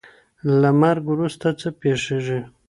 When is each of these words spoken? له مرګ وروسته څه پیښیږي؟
له 0.61 0.69
مرګ 0.81 1.03
وروسته 1.13 1.47
څه 1.59 1.67
پیښیږي؟ 1.81 2.39